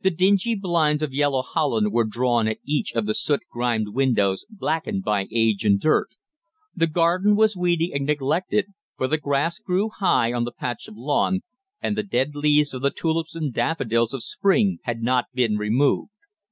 The 0.00 0.10
dingy 0.10 0.56
blinds 0.56 1.00
of 1.00 1.14
yellow 1.14 1.42
holland 1.42 1.92
were 1.92 2.02
drawn 2.04 2.48
at 2.48 2.58
each 2.66 2.92
of 2.94 3.06
the 3.06 3.14
soot 3.14 3.38
grimed 3.48 3.90
windows, 3.90 4.44
blackened 4.50 5.04
by 5.04 5.28
age 5.30 5.64
and 5.64 5.78
dirt. 5.78 6.08
The 6.74 6.88
garden 6.88 7.36
was 7.36 7.56
weedy 7.56 7.92
and 7.94 8.04
neglected, 8.04 8.66
for 8.96 9.06
the 9.06 9.16
grass 9.16 9.60
grew 9.60 9.88
high 9.88 10.32
on 10.32 10.42
the 10.42 10.50
patch 10.50 10.88
of 10.88 10.96
lawn, 10.96 11.42
and 11.80 11.96
the 11.96 12.02
dead 12.02 12.34
leaves 12.34 12.74
of 12.74 12.82
the 12.82 12.90
tulips 12.90 13.36
and 13.36 13.54
daffodils 13.54 14.12
of 14.12 14.24
spring 14.24 14.78
had 14.82 15.02
not 15.02 15.26
been 15.32 15.56
removed. 15.56 16.10